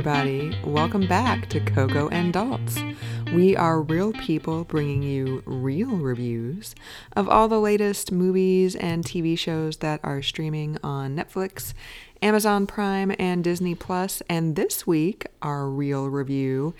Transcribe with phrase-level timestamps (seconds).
[0.00, 0.56] everybody.
[0.64, 2.96] Welcome back to Coco and Daltz.
[3.34, 6.74] We are real people bringing you real reviews
[7.14, 11.74] of all the latest movies and TV shows that are streaming on Netflix,
[12.22, 14.22] Amazon Prime, and Disney Plus.
[14.26, 16.72] And this week, our real review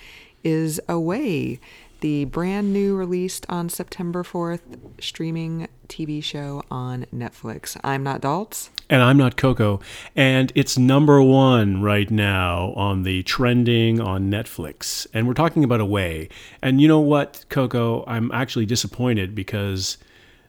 [0.43, 1.61] is Away,
[2.01, 4.61] the brand new released on September 4th
[5.01, 7.79] streaming TV show on Netflix.
[7.85, 8.71] I'm not Daltz.
[8.89, 9.81] And I'm not Coco.
[10.17, 15.07] And it's number one right now on the trending on Netflix.
[15.15, 16.29] And we're talking about Away.
[16.61, 18.05] And you know what, Coco?
[18.07, 19.97] I'm actually disappointed because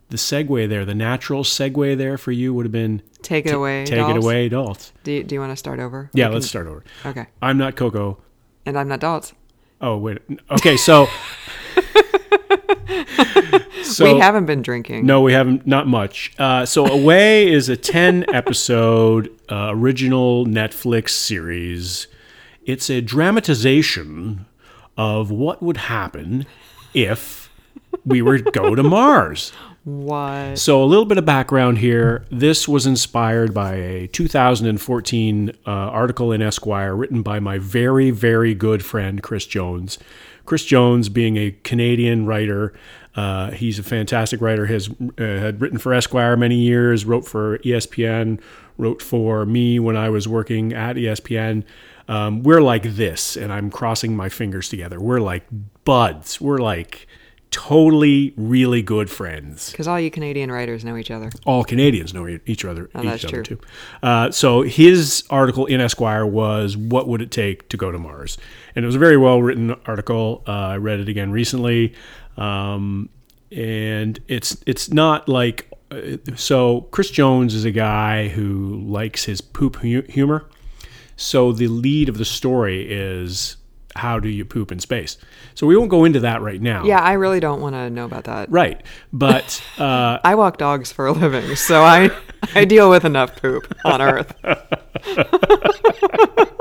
[0.10, 3.56] the segue there, the natural segue there for you would have been Take it t-
[3.56, 3.86] away.
[3.86, 4.92] Take it away, Daltz.
[5.04, 6.10] Do you, do you want to start over?
[6.14, 6.84] Yeah, We let's start over.
[7.06, 7.28] Okay.
[7.42, 8.18] I'm not Coco.
[8.66, 9.34] And I'm not Daltz.
[9.80, 10.20] Oh, wait.
[10.52, 11.08] Okay, so.
[13.84, 15.06] so we haven't been drinking.
[15.06, 15.66] No, we haven't.
[15.66, 16.34] Not much.
[16.38, 22.08] Uh, so, Away is a ten-episode uh, original Netflix series.
[22.66, 24.46] It's a dramatization
[24.98, 26.46] of what would happen
[26.94, 27.50] if
[28.06, 29.52] we were to go to Mars.
[29.84, 30.60] What?
[30.60, 32.26] So, a little bit of background here.
[32.30, 38.54] This was inspired by a 2014 uh, article in Esquire written by my very, very
[38.54, 39.98] good friend, Chris Jones.
[40.46, 42.74] Chris Jones, being a Canadian writer,
[43.16, 47.58] uh, he's a fantastic writer, has uh, had written for Esquire many years, wrote for
[47.60, 48.40] ESPN,
[48.78, 51.64] wrote for me when I was working at ESPN.
[52.08, 55.00] Um, we're like this, and I'm crossing my fingers together.
[55.00, 55.44] We're like
[55.84, 56.40] buds.
[56.40, 57.08] We're like
[57.52, 61.30] totally really good friends Because all you Canadian writers know each other.
[61.46, 63.58] all Canadians know each other, Oh, each that's other true.
[63.58, 63.62] too.
[64.02, 68.38] Uh, so his article in Esquire was "What would it take to go to Mars?"
[68.76, 70.44] and it was a very well written article.
[70.48, 71.94] Uh, I read it again recently,
[72.38, 73.10] um,
[73.52, 76.82] and it's it's not like uh, so.
[76.92, 80.46] Chris Jones is a guy who likes his poop hu- humor.
[81.18, 83.58] So the lead of the story is
[83.96, 85.18] how do you poop in space?
[85.56, 86.84] So we won't go into that right now.
[86.84, 88.52] Yeah, I really don't want to know about that.
[88.52, 88.82] Right,
[89.12, 89.62] but.
[89.78, 92.12] Uh, I walk dogs for a living, so I
[92.56, 94.34] I deal with enough poop on Earth.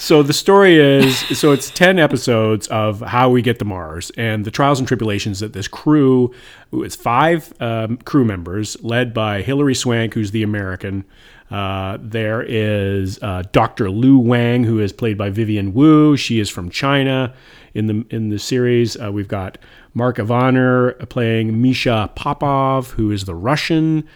[0.00, 4.44] So the story is so it's 10 episodes of how we get to Mars and
[4.44, 6.32] the trials and tribulations that this crew,
[6.72, 11.04] it's five um, crew members led by Hilary Swank, who's the American.
[11.50, 13.90] Uh, there is uh, Dr.
[13.90, 16.16] Lu Wang, who is played by Vivian Wu.
[16.16, 17.34] She is from China
[17.74, 18.96] in the in the series.
[19.00, 19.58] Uh, we've got
[19.94, 24.06] Mark Ivanir playing Misha Popov, who is the Russian.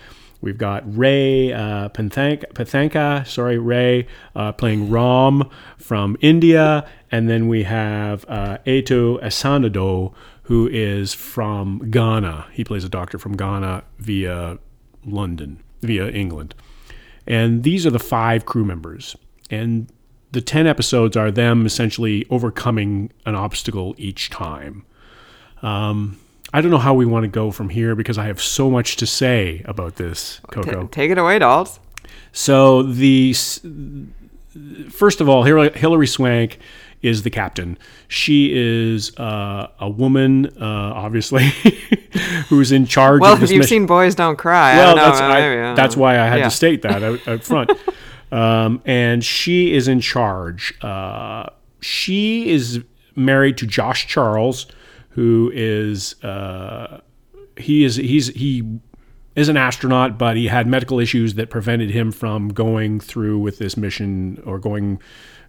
[0.41, 1.89] We've got Ray uh,
[3.25, 4.07] sorry, Ray
[4.37, 10.13] uh, playing Ram from India, and then we have uh, Ato Essandoh,
[10.43, 12.47] who is from Ghana.
[12.53, 14.59] He plays a doctor from Ghana via
[15.07, 16.55] London, via England,
[17.27, 19.17] and these are the five crew members.
[19.51, 19.89] And
[20.33, 24.85] the ten episodes are them essentially overcoming an obstacle each time.
[25.63, 26.19] Um,
[26.53, 28.97] I don't know how we want to go from here because I have so much
[28.97, 30.87] to say about this, Coco.
[30.87, 31.79] Take it away, Daltz.
[32.33, 33.35] So the
[34.91, 36.59] first of all, Hilary Swank
[37.05, 37.79] is the captain.
[38.09, 41.45] She is uh, a woman, uh, obviously,
[42.49, 43.69] who's in charge Well, of if you've mission.
[43.81, 45.11] seen Boys Don't Cry, I well, don't know.
[45.11, 46.45] that's I- I that's why I had Yeah.
[46.45, 47.71] to state that out, out front.
[48.33, 50.75] um, and she is in charge.
[50.83, 51.47] Uh,
[51.81, 52.83] she is
[53.17, 54.67] married to Josh Charles,
[55.11, 57.01] who is uh,
[57.57, 58.79] he is he's he
[59.37, 63.59] is an astronaut, but he had medical issues that prevented him from going through with
[63.59, 65.01] this mission or going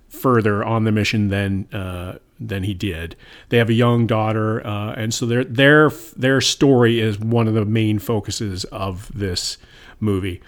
[0.10, 3.16] further on the mission than uh, than he did.
[3.50, 7.54] They have a young daughter, uh, and so their their their story is one of
[7.54, 9.58] the main focuses of this
[10.00, 10.42] movie.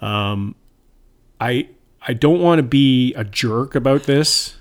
[0.00, 0.54] Um,
[1.40, 1.68] I
[2.06, 4.56] I don't want to be a jerk about this.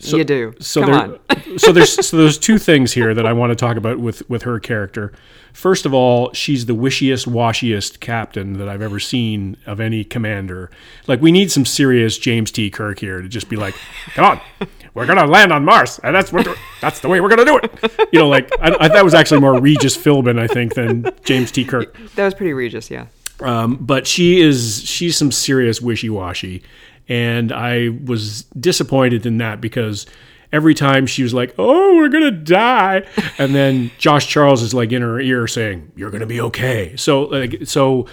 [0.00, 0.54] You do.
[0.60, 1.58] So Come there, on.
[1.58, 4.42] so there's so there's two things here that I want to talk about with with
[4.42, 5.12] her character.
[5.52, 10.70] First of all, she's the wishiest, washiest captain that I've ever seen of any commander.
[11.06, 12.68] Like we need some serious James T.
[12.68, 13.74] Kirk here to just be like,
[14.14, 17.30] "Come on, we're gonna land on Mars, and that's what the, that's the way we're
[17.30, 20.46] gonna do it." You know, like I, I, that was actually more Regis Philbin, I
[20.46, 21.64] think, than James T.
[21.64, 21.96] Kirk.
[22.16, 23.06] That was pretty Regis, yeah.
[23.40, 26.62] Um, but she is she's some serious wishy washy,
[27.08, 30.06] and I was disappointed in that because
[30.52, 33.02] every time she was like, "Oh, we're gonna die,"
[33.38, 37.22] and then Josh Charles is like in her ear saying, "You're gonna be okay." So
[37.22, 38.06] like so.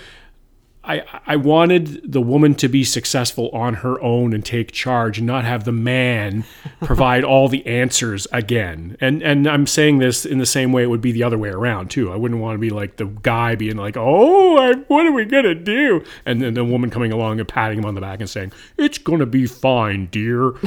[0.85, 5.25] I, I wanted the woman to be successful on her own and take charge and
[5.25, 6.44] not have the man
[6.81, 8.97] provide all the answers again.
[9.00, 11.50] And and I'm saying this in the same way it would be the other way
[11.50, 12.12] around too.
[12.12, 15.24] I wouldn't want to be like the guy being like, "Oh, I, what are we
[15.25, 18.30] gonna do?" And then the woman coming along and patting him on the back and
[18.30, 20.53] saying, "It's gonna be fine, dear."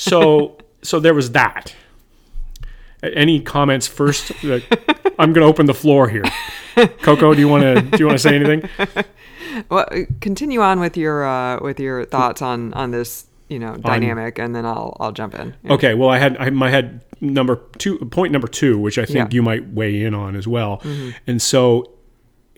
[0.00, 1.74] So so there was that.
[3.02, 4.30] Any comments first?
[4.44, 6.24] I'm going to open the floor here.
[7.02, 8.68] Coco, do you want to do you want to say anything?
[9.70, 9.86] Well,
[10.20, 14.54] continue on with your uh, with your thoughts on on this you know dynamic, and
[14.54, 15.54] then I'll I'll jump in.
[15.64, 15.72] Yeah.
[15.74, 15.94] Okay.
[15.94, 19.28] Well, I had I my head number two point number two, which I think Yeah.
[19.30, 20.82] you might weigh in on as well.
[21.26, 21.90] And so,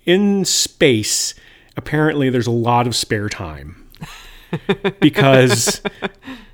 [0.05, 1.35] in space,
[1.77, 3.89] apparently there's a lot of spare time
[5.01, 5.81] because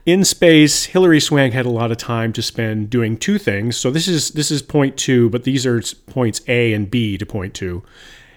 [0.04, 3.76] in space, Hilary Swank had a lot of time to spend doing two things.
[3.76, 7.26] So this is this is point two, but these are points A and B to
[7.26, 7.82] point two.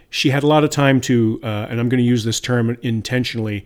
[0.09, 2.77] She had a lot of time to, uh, and I'm going to use this term
[2.81, 3.65] intentionally,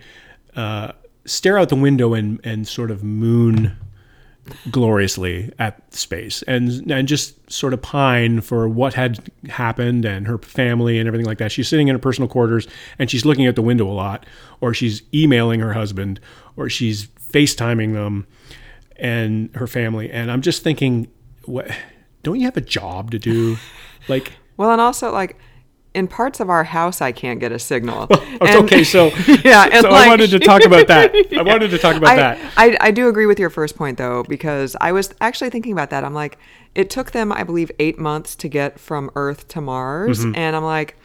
[0.56, 0.92] uh,
[1.25, 3.78] stare out the window and and sort of moon
[4.69, 10.38] gloriously at space and and just sort of pine for what had happened and her
[10.38, 11.51] family and everything like that.
[11.51, 12.68] She's sitting in her personal quarters
[13.00, 14.25] and she's looking out the window a lot,
[14.60, 16.19] or she's emailing her husband,
[16.57, 18.28] or she's FaceTiming them
[18.98, 20.12] and her family.
[20.12, 21.07] And I'm just thinking,
[21.46, 21.68] what?
[22.22, 23.57] Don't you have a job to do?
[24.07, 25.38] Like, Well, and also like
[25.94, 28.07] in parts of our house, I can't get a signal.
[28.10, 28.84] it's And- okay.
[28.84, 29.07] So
[29.44, 31.16] yeah, and so I wanted to talk about that.
[31.38, 32.54] I wanted to talk about I, that.
[32.57, 35.90] I, I do agree with your first point though, because I was actually thinking about
[35.92, 36.04] that.
[36.04, 36.38] I'm like,
[36.75, 40.19] it took them, I believe, eight months to get from Earth to Mars.
[40.19, 40.36] Mm-hmm.
[40.36, 40.98] And I'm like,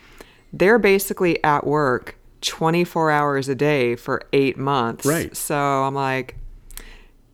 [0.53, 5.05] they're basically at work 24 hours a day for eight months.
[5.05, 5.37] Right.
[5.37, 6.37] So I'm like,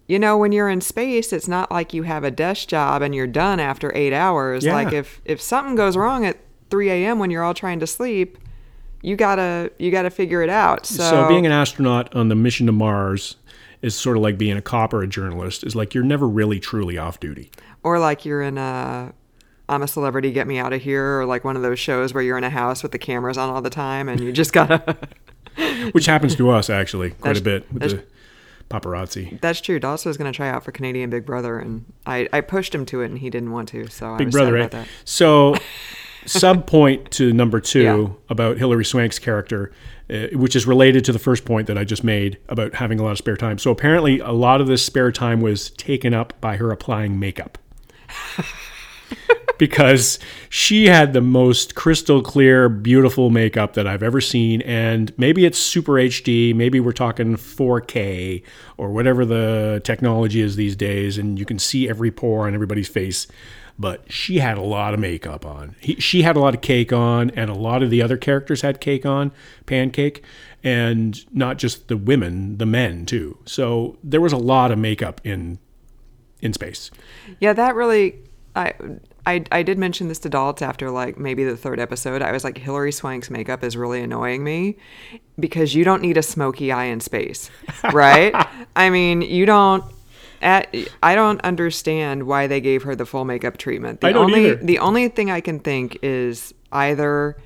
[0.06, 3.14] you know, when you're in space, it's not like you have a desk job and
[3.14, 4.64] you're done after eight hours.
[4.64, 4.74] Yeah.
[4.74, 6.36] Like if if something goes wrong at
[6.74, 7.20] 3 a.m.
[7.20, 8.36] when you're all trying to sleep,
[9.00, 10.86] you gotta you gotta figure it out.
[10.86, 13.36] So, So being an astronaut on the mission to Mars
[13.80, 15.62] is sort of like being a cop or a journalist.
[15.62, 17.52] Is like you're never really truly off duty.
[17.84, 19.12] or like you're in a
[19.68, 22.24] I'm a celebrity, get me out of here, or like one of those shows where
[22.24, 24.96] you're in a house with the cameras on all the time and you just gotta.
[25.92, 28.04] Which happens to us actually quite That's- a bit with the
[28.68, 29.40] paparazzi.
[29.40, 29.78] That's true.
[29.78, 33.02] Dawson was gonna try out for Canadian Big Brother, and I, I pushed him to
[33.02, 33.86] it, and he didn't want to.
[33.88, 34.64] So I Big Brother, right?
[34.64, 34.68] Eh?
[34.78, 34.88] that.
[35.04, 35.54] So,
[36.26, 38.06] sub point to number two Yeah.
[38.28, 39.72] about Hilary Swank's character,
[40.10, 43.02] uh, which is related to the first point that I just made about having a
[43.02, 43.58] lot of spare time.
[43.58, 47.58] So, apparently, a lot of this spare time was taken up by her applying makeup.
[49.58, 50.18] because
[50.48, 54.62] she had the most crystal clear, beautiful makeup that I've ever seen.
[54.62, 58.42] And maybe it's super HD, maybe we're talking 4K
[58.76, 62.88] or whatever the technology is these days, and you can see every pore on everybody's
[62.88, 63.26] face.
[63.76, 65.74] But she had a lot of makeup on.
[65.80, 68.60] He, she had a lot of cake on, and a lot of the other characters
[68.60, 69.32] had cake on,
[69.66, 70.22] pancake,
[70.62, 73.38] and not just the women, the men too.
[73.44, 75.58] So there was a lot of makeup in
[76.40, 76.90] in space.
[77.40, 78.16] Yeah, that really.
[78.54, 78.72] I,
[79.26, 82.22] I I did mention this to Dalt after like maybe the third episode.
[82.22, 84.76] I was like, Hilary Swank's makeup is really annoying me
[85.38, 87.50] because you don't need a smoky eye in space,
[87.92, 88.32] right?
[88.76, 89.84] I mean, you don't.
[90.42, 94.02] At, I don't understand why they gave her the full makeup treatment.
[94.02, 94.56] The I don't only either.
[94.56, 97.36] the only thing I can think is either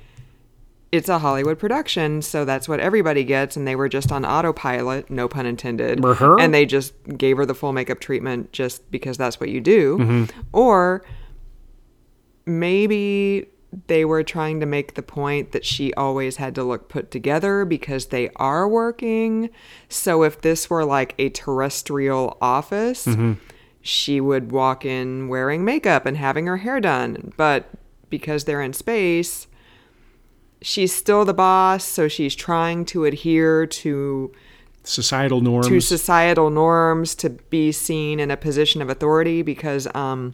[0.91, 5.09] it's a Hollywood production, so that's what everybody gets, and they were just on autopilot,
[5.09, 6.01] no pun intended,
[6.41, 9.97] and they just gave her the full makeup treatment just because that's what you do,
[9.99, 10.39] Mm-hmm.
[10.51, 11.03] or
[12.49, 13.47] maybe
[13.87, 17.65] they were trying to make the point that she always had to look put together
[17.65, 19.51] because they are working.
[19.89, 23.33] So if this were like a terrestrial office, Mm-hmm.
[23.81, 27.31] she would walk in wearing makeup and having her hair done.
[27.37, 27.69] But
[28.09, 29.45] because they're in space,
[30.61, 34.31] she's still the boss, so she's trying to adhere to
[34.83, 35.67] Societal norms.
[35.67, 40.33] to societal norms to be seen in a position of authority because um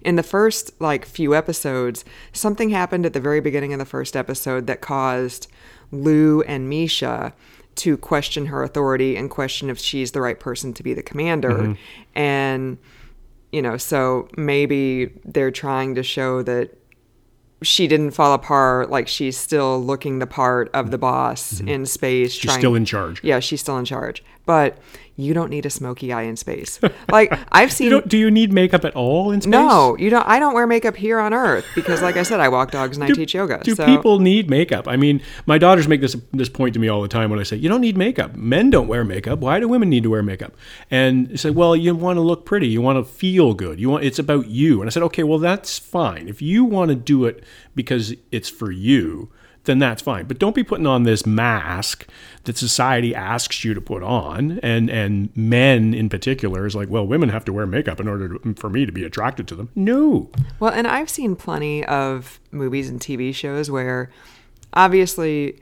[0.00, 4.16] in the first like few episodes something happened at the very beginning of the first
[4.16, 5.48] episode that caused
[5.92, 7.32] Lu and Misha
[7.76, 11.50] to question her authority and question if she's the right person to be the commander
[11.50, 11.72] mm-hmm.
[12.14, 12.78] and
[13.52, 16.76] you know so maybe they're trying to show that
[17.62, 21.68] she didn't fall apart like she's still looking the part of the boss mm-hmm.
[21.68, 23.22] in space She's still in charge.
[23.24, 24.22] yeah, she's still in charge.
[24.44, 24.78] But
[25.16, 26.78] you don't need a smoky eye in space.
[27.10, 29.50] Like I've You seen don't, do you need makeup at all in space?
[29.50, 32.48] No, you don't I don't wear makeup here on Earth because like I said, I
[32.48, 33.60] walk dogs and I teach yoga.
[33.62, 34.86] Do so people need makeup?
[34.86, 37.44] I mean, my daughters make this this point to me all the time when I
[37.44, 38.36] say, "You don't need makeup.
[38.36, 39.38] Men don't wear makeup.
[39.38, 40.54] Why do women need to wear makeup?"
[40.90, 42.68] And they say, "Well, you want to look pretty.
[42.68, 43.80] You want to feel good.
[43.80, 46.28] You want it's about you." And I said, "Okay, well that's fine.
[46.28, 47.42] If you want to do it
[47.74, 49.30] because it's for you,
[49.66, 50.26] then that's fine.
[50.26, 52.06] But don't be putting on this mask
[52.44, 57.06] that society asks you to put on, and and men in particular is like, well,
[57.06, 59.68] women have to wear makeup in order to, for me to be attracted to them.
[59.74, 64.10] No, Well, and I've seen plenty of movies and TV shows where
[64.72, 65.60] obviously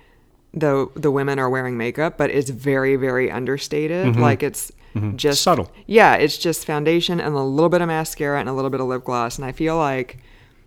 [0.53, 4.07] the the women are wearing makeup, but it's very very understated.
[4.07, 4.21] Mm-hmm.
[4.21, 5.17] Like it's mm-hmm.
[5.17, 5.71] just Subtle.
[5.87, 8.87] Yeah, it's just foundation and a little bit of mascara and a little bit of
[8.87, 9.37] lip gloss.
[9.37, 10.19] And I feel like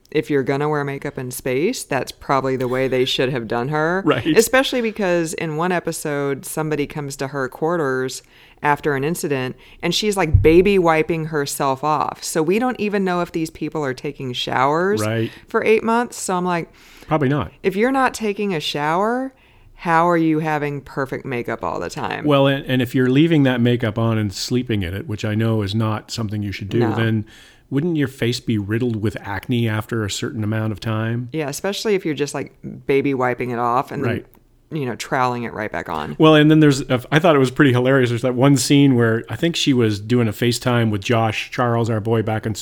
[0.09, 3.67] if you're gonna wear makeup in space, that's probably the way they should have done
[3.69, 4.01] her.
[4.05, 4.25] Right.
[4.37, 8.23] Especially because in one episode, somebody comes to her quarters
[8.63, 12.23] after an incident and she's like baby wiping herself off.
[12.23, 15.31] So we don't even know if these people are taking showers Right.
[15.47, 16.17] for eight months.
[16.17, 16.71] So I'm like,
[17.01, 17.51] probably not.
[17.61, 19.33] if you're not taking a shower,
[19.75, 22.25] how are you having perfect makeup all the time?
[22.25, 25.35] Well, and, and if you're leaving that makeup on and sleeping in it, which I
[25.35, 26.95] know is not something you should do, No.
[26.95, 27.25] then
[27.69, 31.29] wouldn't your face be riddled with acne after a certain amount of time?
[31.33, 32.53] yeah, especially if you're just like
[32.85, 34.25] baby wiping it off and Right.
[34.71, 36.15] then, you know, troweling it right back on.
[36.19, 38.09] Well, and then there's, uh, I thought it was pretty hilarious.
[38.09, 41.89] There's that one scene where I think she was doing a FaceTime with Josh Charles,
[41.89, 42.55] our boy back on,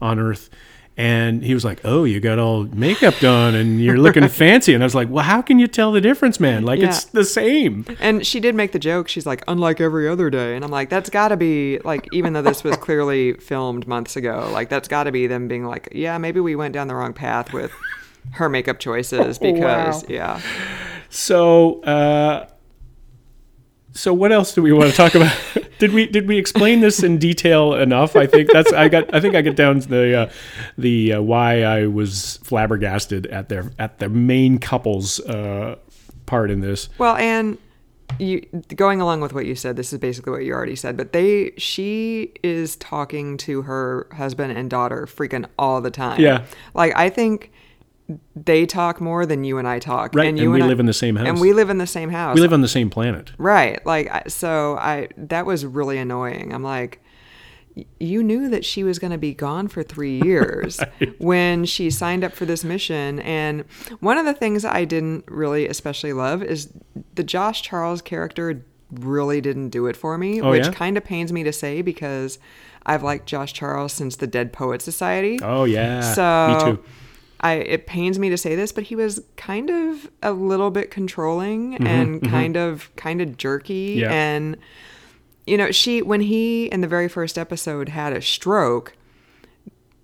[0.00, 0.50] on Earth.
[0.96, 4.74] And he was like, Oh, you got all makeup done and you're looking fancy.
[4.74, 6.64] And I was like, Well, how can you tell the difference, man?
[6.64, 7.86] Like, it's the same.
[7.98, 9.08] And she did make the joke.
[9.08, 10.54] She's like, unlike every other day.
[10.54, 14.16] And I'm like, that's got to be like, even though this was clearly filmed months
[14.16, 16.94] ago, like that's got to be them being like, yeah, maybe we went down the
[16.94, 17.72] wrong path with
[18.32, 20.40] her makeup choices because, yeah.
[21.08, 22.48] So, uh,
[23.92, 25.36] so what else do we want to talk about?
[25.78, 28.16] did we did we explain this in detail enough?
[28.16, 30.30] I think that's I got I think I get down to the uh,
[30.78, 35.76] the uh, why I was flabbergasted at their at the main couple's uh,
[36.26, 36.88] part in this.
[36.98, 37.58] Well, and
[38.18, 38.40] you
[38.76, 41.52] going along with what you said, this is basically what you already said, but they
[41.58, 46.20] she is talking to her husband and daughter freaking all the time.
[46.20, 46.44] Yeah.
[46.74, 47.52] Like I think
[48.36, 50.14] they talk more than you and I talk.
[50.14, 51.28] Right, and you we I- live in the same house.
[51.28, 52.34] And we live in the same house.
[52.34, 53.32] We live on the same planet.
[53.38, 53.84] Right.
[53.86, 56.52] Like so I that was really annoying.
[56.52, 57.00] I'm like
[57.98, 60.78] you knew that she was going to be gone for 3 years
[61.18, 63.64] when she signed up for this mission and
[64.00, 66.70] one of the things I didn't really especially love is
[67.14, 70.72] the Josh Charles character really didn't do it for me, Oh, which yeah?
[70.72, 72.38] kind of pains me to say because
[72.84, 75.38] I've liked Josh Charles since the Dead Poet Society.
[75.42, 76.84] Oh yeah, So me too.
[77.42, 80.90] I it pains me to say this, but he was kind of a little bit
[80.90, 84.12] controlling and kind of kind of jerky Mm-hmm, Yeah.
[84.12, 84.56] and
[85.46, 88.94] you know, she when he in the very first episode had a stroke,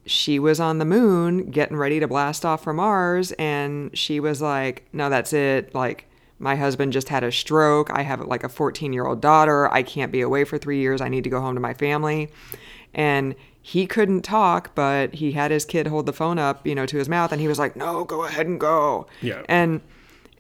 [0.07, 4.41] she was on the moon getting ready to blast off from Mars and she was
[4.41, 5.75] like, "No, that's it.
[5.75, 6.07] Like
[6.41, 7.91] my husband just had a stroke.
[7.93, 9.73] I have like a 14-year-old daughter.
[9.73, 11.01] I can't be away for 3 years.
[11.01, 12.31] I need to go home to my family."
[12.95, 13.35] And
[13.69, 16.97] he couldn't talk, but he had his kid hold the phone up, you know, to
[16.97, 19.43] his mouth and he was like, "No, go ahead and go." Yeah.
[19.47, 19.83] And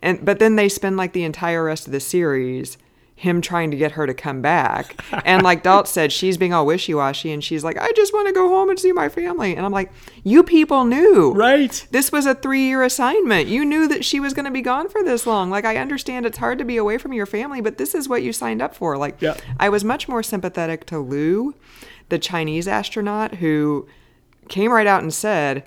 [0.02, 2.78] and but then they spend like the entire rest of the series
[3.16, 4.94] him trying to get her to come back.
[5.24, 8.28] And like Dalt said, she's being all wishy washy and she's like, I just want
[8.28, 9.56] to go home and see my family.
[9.56, 9.90] And I'm like,
[10.22, 11.32] you people knew.
[11.32, 11.84] Right.
[11.90, 13.48] This was a three year assignment.
[13.48, 15.50] You knew that she was going to be gone for this long.
[15.50, 18.22] Like, I understand it's hard to be away from your family, but this is what
[18.22, 18.96] you signed up for.
[18.96, 19.36] Like, Yeah.
[19.58, 21.54] I was much more sympathetic to Lu,
[22.08, 23.86] the Chinese astronaut, who
[24.48, 25.64] came right out and said,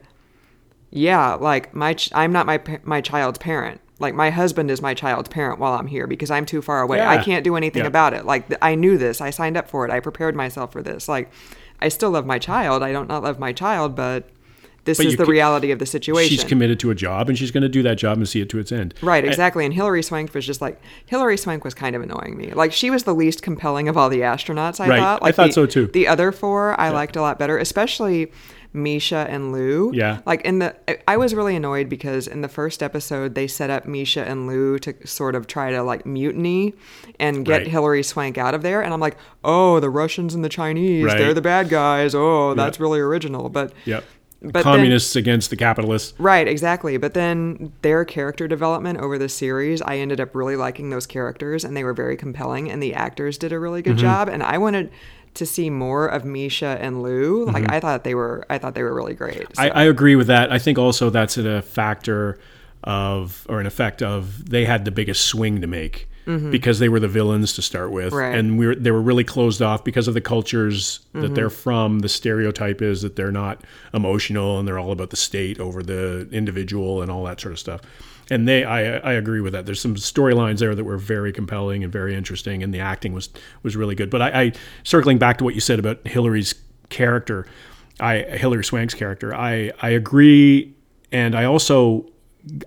[0.89, 3.79] yeah, like my ch- I'm not my pa- my child's parent.
[3.99, 6.99] Like my husband is my child's parent while I'm here because I'm too far away.
[7.01, 7.87] I can't do anything Yeah.
[7.87, 8.25] about it.
[8.25, 9.21] Like th- I knew this.
[9.21, 9.91] I signed up for it.
[9.91, 11.07] I prepared myself for this.
[11.07, 11.29] Like
[11.79, 12.81] I still love my child.
[12.83, 14.27] I don't not love my child, but
[14.85, 16.29] this But is the reality of the situation.
[16.29, 18.49] She's committed to a job, and she's going to do that job and see it
[18.49, 18.93] to its end.
[19.01, 19.63] Right, exactly.
[19.63, 22.51] And Hilary Swank was just like Hilary Swank was kind of annoying me.
[22.53, 24.79] Like she was the least compelling of all the astronauts.
[24.79, 24.99] I Right.
[24.99, 25.19] thought.
[25.23, 25.87] I thought the- so, too.
[25.87, 28.31] The other four I liked a lot better, especially
[28.73, 29.91] Misha and Lu.
[29.93, 30.19] Yeah.
[30.25, 30.73] Like in the,
[31.07, 34.79] I was really annoyed because in the first episode they set up Misha and Lu
[34.79, 36.73] to sort of try to like mutiny
[37.19, 37.67] and get Right.
[37.67, 38.81] Hilary Swank out of there.
[38.81, 41.17] And I'm like, oh, the Russians and the Chinese, Right.
[41.17, 42.15] they're the bad guys.
[42.15, 43.49] Oh, that's really original.
[43.49, 44.05] But Yep.
[44.41, 46.13] But then- Communists against the capitalists.
[46.19, 46.97] Right, exactly.
[46.97, 51.63] But then their character development over the series, I ended up really liking those characters
[51.63, 54.01] and they were very compelling and the actors did a really good mm-hmm.
[54.01, 54.91] job and I wanted
[55.35, 57.45] to see more of Misha and Lu.
[57.45, 57.71] Like mm-hmm.
[57.71, 59.55] I thought they were I thought they were really great.
[59.55, 60.51] So- I, I agree with that.
[60.51, 62.39] I think also that's a factor
[62.83, 66.99] of, or an effect of, they had the biggest swing to make because they were
[66.99, 68.15] the villains to start with, Mm-hmm.
[68.15, 68.35] Right.
[68.37, 71.21] and we were, they were really closed off because of the cultures Mm-hmm.
[71.21, 71.99] that they're from.
[71.99, 73.63] The stereotype is that they're not
[73.93, 77.59] emotional and they're all about the state over the individual and all that sort of
[77.59, 77.81] stuff.
[78.29, 79.65] And they, I, I agree with that.
[79.65, 83.27] There's some storylines there that were very compelling and very interesting, and the acting was
[83.61, 84.09] was really good.
[84.09, 84.51] But I, I
[84.83, 86.55] circling back to what you said about Hilary's
[86.89, 87.45] character,
[87.99, 89.35] I Hilary Swank's character.
[89.35, 90.73] I I agree,
[91.11, 92.05] and I also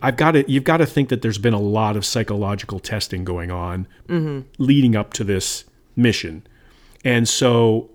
[0.02, 3.25] I've got to you've got to think that there's been a lot of psychological testing
[3.25, 4.40] going on mm-hmm.
[4.59, 5.64] leading up to this
[5.97, 6.47] mission,
[7.04, 7.90] and so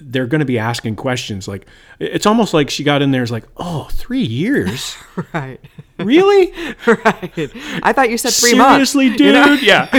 [0.00, 1.66] they're going to be asking questions like
[1.98, 4.96] it's almost like she got in there is like oh three years
[5.34, 5.60] Right.
[5.98, 6.52] really
[6.86, 7.50] right.
[7.82, 8.90] I thought you said three months.
[8.92, 9.88] seriously dude yeah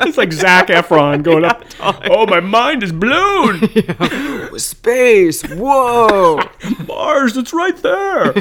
[0.00, 3.60] it's like Zac Efron going up oh my mind is blown
[4.58, 5.42] Space.
[5.42, 6.40] Whoa.
[6.86, 8.32] Mars it's right there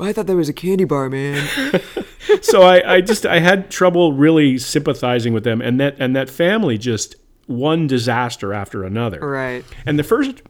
[0.00, 1.46] I thought there was a candy bar, man.
[2.40, 6.28] so I, I just I had trouble really sympathizing with them and that and that
[6.30, 7.16] family just
[7.48, 9.64] one disaster after another Right.
[9.84, 10.42] And the first,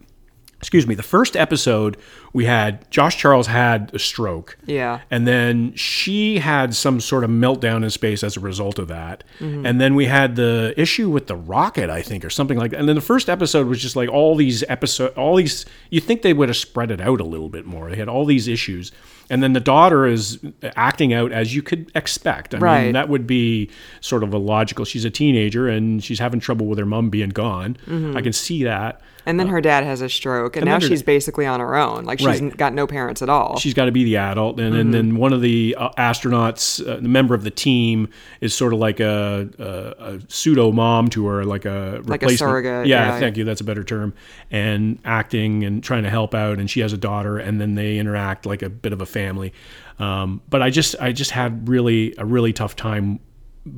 [0.58, 1.96] excuse me, the first episode
[2.32, 4.58] we had Josh Charles had a stroke.
[4.66, 5.00] Yeah.
[5.10, 9.24] And then she had some sort of meltdown in space as a result of that.
[9.40, 12.80] And then we had the issue with the rocket, I think, or something like that.
[12.80, 15.64] And then the first episode was just like all these episode, all these.
[15.90, 17.88] You think they would have spread it out a little bit more?
[17.90, 18.92] They had all these issues.
[19.30, 20.38] And then the daughter is
[20.76, 22.54] acting out as you could expect.
[22.54, 22.84] I Right.
[22.84, 24.84] mean, that would be sort of a logical.
[24.86, 27.76] She's a teenager and she's having trouble with her mom being gone.
[28.16, 29.00] I can see that.
[29.28, 32.04] And then her dad has a stroke, and, now she's basically on her own.
[32.04, 32.56] Like she's Right.
[32.56, 33.58] got no parents at all.
[33.58, 36.96] she's got to be the adult and, and then one of the uh, astronauts uh,
[36.96, 38.08] the member of the team
[38.40, 42.26] is sort of like a, a, a pseudo mom to her like a Like a
[42.26, 42.38] replacement.
[42.38, 43.18] surrogate, yeah, yeah.
[43.20, 44.14] thank you that's a better term
[44.50, 47.98] and acting and trying to help out and she has a daughter and then they
[47.98, 49.52] interact like a bit of a family
[49.98, 53.20] um, but i just i just had really a really tough time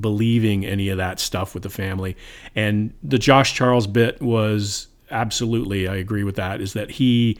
[0.01, 2.17] believing any of that stuff with the family
[2.55, 7.39] and the josh charles bit was absolutely i agree with that is that he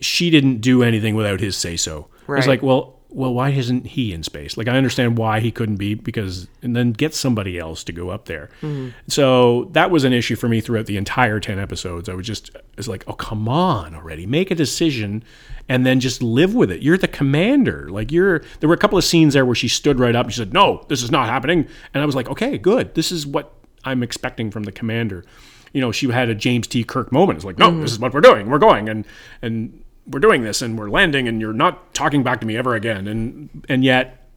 [0.00, 2.08] she didn't do anything without his say so.
[2.38, 4.56] It's like, well, well, why isn't he in space?
[4.56, 8.08] Like, I understand why he couldn't be because, and then get somebody else to go
[8.08, 8.50] up there.
[8.62, 8.90] Mm-hmm.
[9.08, 12.08] So that was an issue for me throughout the entire 10 episodes.
[12.08, 14.26] I was just, it's like, oh, come on already.
[14.26, 15.24] Make a decision
[15.68, 16.82] and then just live with it.
[16.82, 17.88] You're the commander.
[17.90, 20.32] Like, you're, there were a couple of scenes there where she stood right up and
[20.32, 21.66] she said, no, this is not happening.
[21.92, 22.94] And I was like, okay, good.
[22.94, 23.52] This is what
[23.84, 25.24] I'm expecting from the commander.
[25.72, 26.84] You know, she had a James T.
[26.84, 27.36] Kirk moment.
[27.38, 28.48] It's like, no, this is what we're doing.
[28.50, 28.88] We're going.
[28.88, 29.06] And,
[29.42, 32.74] and, we're doing this and we're landing and you're not talking back to me ever
[32.74, 34.28] again and and yet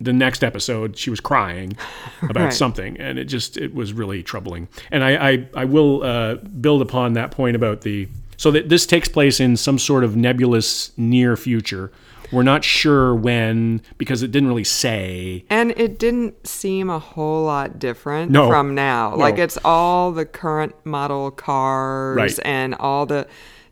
[0.00, 1.76] the next episode she was crying
[2.22, 2.52] about Right.
[2.52, 6.80] something and it just it was really troubling and i i, I will uh, build
[6.80, 10.92] upon that point about the so that this takes place in some sort of nebulous
[10.96, 11.92] near future
[12.32, 17.44] we're not sure when because it didn't really say And it didn't seem a whole
[17.44, 18.48] lot different No.
[18.48, 19.14] from now.
[19.14, 22.38] Like it's all the current model cars Right.
[22.44, 23.26] and all the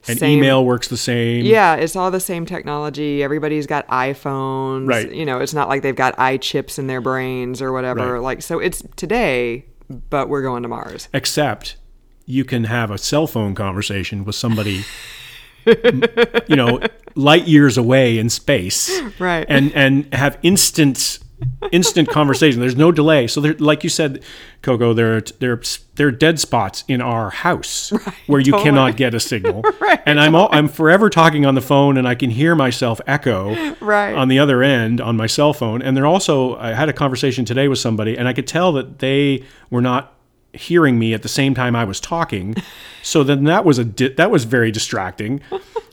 [0.09, 3.23] and same email works the same Yeah, it's all the same technology.
[3.23, 4.89] Everybody's got iPhones.
[4.89, 5.13] Right.
[5.13, 8.15] You know, it's not like they've got eye chips in their brains or whatever.
[8.15, 8.23] Right.
[8.23, 9.67] Like so it's today,
[10.09, 11.09] but we're going to Mars.
[11.13, 11.77] except
[12.27, 14.85] you can have a cell phone conversation with somebody
[15.67, 16.81] you know
[17.15, 19.47] light years away in space Right.
[19.49, 21.19] and and have instant
[21.73, 24.23] instant conversation there's no delay so there like you said
[24.61, 25.59] coco there there
[25.95, 27.91] there are dead spots in our house
[28.27, 28.65] where you totally.
[28.65, 32.07] cannot get a signal right, and i'm all, i'm forever talking on the phone and
[32.07, 34.13] i can hear myself echo Right.
[34.15, 37.47] on the other end on my cell phone and they're also i had a conversation
[37.47, 40.15] today with somebody and i could tell that they were not
[40.53, 42.55] hearing me at the same time i was talking.
[43.03, 45.41] So then that was a di- that was very distracting.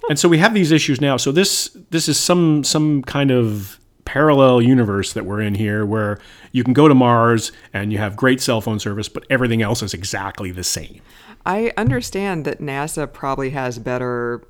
[0.09, 1.17] And so we have these issues now.
[1.17, 6.17] So this this is some some kind of parallel universe that we're in here where
[6.53, 9.83] you can go to mars and you have great cell phone service but everything else
[9.83, 11.01] is exactly the same.
[11.45, 14.41] I understand that NASA probably has better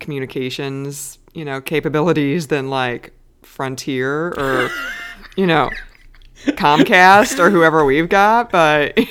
[0.00, 4.70] communications, you know, capabilities than like Frontier or,
[5.36, 5.70] you know,
[6.46, 9.06] Comcast or whoever we've got, but you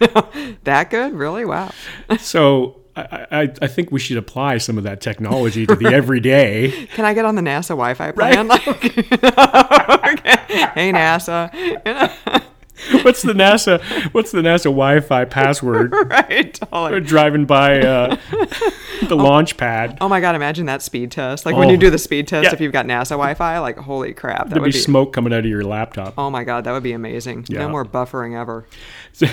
[0.00, 0.28] know,
[0.64, 1.44] that good, really?
[1.44, 1.70] Wow.
[2.18, 6.86] so I, I, I think we should apply some of that technology to the everyday
[6.94, 8.48] Can I get on the NASA Wi-Fi plan?
[8.48, 8.66] Like,
[10.08, 10.36] okay
[10.74, 12.40] hey NASA, you know,
[13.02, 13.80] what's the nasa
[14.12, 16.54] what's the nasa wi-fi password right?
[16.54, 16.92] Totally.
[16.92, 18.16] We're driving by uh,
[19.08, 19.98] the launch pad.
[20.00, 21.46] Oh my god, imagine that speed test.
[21.46, 21.80] Like when you Oh.
[21.80, 22.52] do the speed test Yeah.
[22.52, 25.32] if you've got NASA Wi-Fi, like holy crap, that There'd would be be smoke coming
[25.32, 26.14] out of your laptop.
[26.18, 27.46] Oh my god, that would be amazing.
[27.48, 27.60] Yeah.
[27.60, 28.66] No more buffering ever.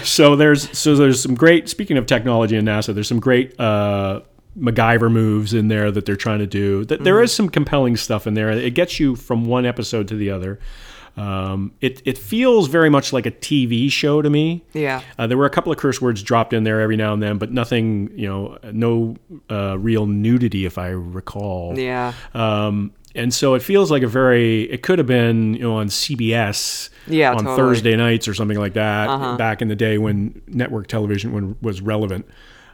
[0.04, 1.70] So there's so there's some great.
[1.70, 4.22] Speaking of technology in NASA, there's some great uh,
[4.60, 6.86] MacGyver moves in there that they're trying to do.
[6.86, 8.50] That there is some compelling stuff in there.
[8.52, 10.60] It gets you from one episode to the other.
[11.18, 14.64] Um, it it feels very much like a TV show to me.
[14.74, 15.02] Yeah.
[15.18, 17.38] Uh, there were a couple of curse words dropped in there every now and then,
[17.38, 19.16] but nothing, you know, no
[19.50, 21.78] uh, real nudity, if I recall.
[21.80, 22.14] Yeah.
[22.34, 25.88] Um, and so it feels like a very, it could have been, you know, on
[25.88, 27.54] CBS Yeah, on totally.
[27.54, 27.64] Uh-huh.
[27.64, 31.80] Thursday nights or something like that back in the day when network television when, was
[31.80, 32.28] relevant.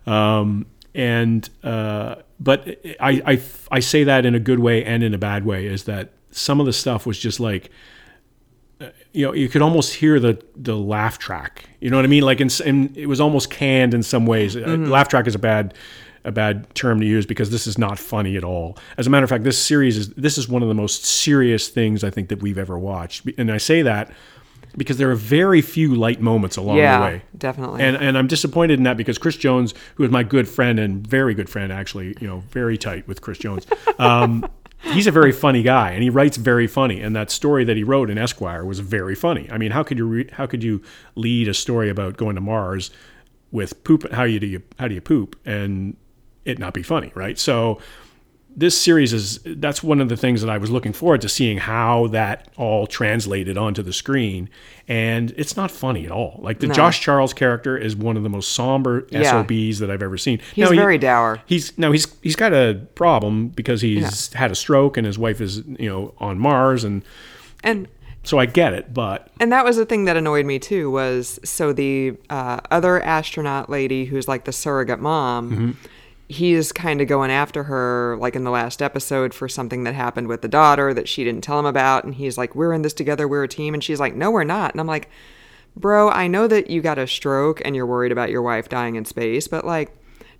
[0.07, 2.67] Um, and, uh, but
[2.99, 5.83] I, I I say that in a good way and in a bad way is
[5.83, 7.69] that some of the stuff was just like
[9.13, 11.65] you know you could almost hear the the laugh track.
[11.79, 12.23] You know what i mean?
[12.23, 14.55] Like in, in it was almost canned in some ways.
[14.55, 15.73] Uh, laugh track is a bad
[16.23, 18.77] a bad term to use because this is not funny at all.
[18.97, 21.67] As a matter of fact this series is this is one of the most serious
[21.67, 23.25] things i think that we've ever watched.
[23.37, 24.11] And i say that
[24.77, 27.21] because there are very few light moments along yeah, the way.
[27.37, 27.81] definitely.
[27.81, 31.05] and and I'm disappointed in that because Chris Jones, who is my good friend and
[31.05, 33.65] very good friend, actually, you know, very tight with Chris Jones.
[33.99, 34.49] Um,
[34.83, 37.01] he's a very funny guy, and he writes very funny.
[37.01, 39.47] And that story that he wrote in Esquire was very funny.
[39.51, 40.81] I mean, how could you re- how could you
[41.15, 42.91] lead a story about going to Mars
[43.51, 44.11] with poop?
[44.11, 45.95] How you do you how do you poop and
[46.45, 47.37] it not be funny, right?
[47.37, 47.79] So
[48.55, 51.57] this series is that's one of the things that I was looking forward to seeing
[51.57, 54.49] how that all translated onto the screen
[54.87, 56.39] and it's not funny at all.
[56.43, 56.73] Like the No.
[56.73, 59.23] Josh Charles character is one of the most somber Yeah.
[59.23, 60.39] SOBs that I've ever seen.
[60.53, 61.39] He's Now, he- very dour.
[61.45, 65.39] He's no, he's he's got a problem because he's had a stroke and his wife
[65.39, 67.03] is you know on Mars and
[67.63, 67.87] And
[68.23, 71.39] so I get it, but and that was the thing that annoyed me too was
[71.43, 75.71] so the uh, other astronaut lady who's like the surrogate mom Mm-hmm.
[76.31, 79.93] He is kind of going after her like in the last episode for something that
[79.93, 82.83] happened with the daughter that she didn't tell him about and he's like we're in
[82.83, 85.09] this together we're a team and she's like no we're not and i'm like
[85.75, 88.95] bro i know that you got a stroke and you're worried about your wife dying
[88.95, 89.91] in space but like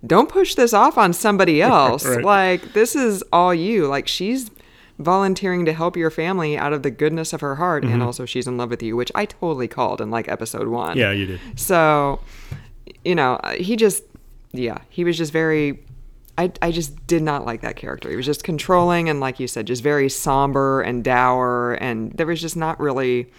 [0.06, 2.24] don't push this off on somebody else Right.
[2.24, 4.50] like this is all you like she's
[4.98, 7.94] volunteering to help your family out of the goodness of her heart Mm-hmm.
[7.94, 10.96] and also she's in love with you which i totally called in like episode one
[10.96, 11.40] yeah, you did.
[11.56, 12.20] so
[13.04, 14.04] you know he just
[14.52, 15.84] yeah he was just very
[16.38, 18.08] I, I just did not like that character.
[18.08, 21.74] He was just controlling and, like you said, just very somber and dour.
[21.74, 23.30] And there was just not really,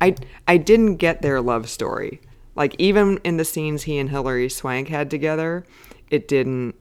[0.00, 0.14] I
[0.46, 2.20] I didn't get their love story.
[2.54, 5.64] Like even in the scenes he and Hilary Swank had together,
[6.10, 6.74] it didn't.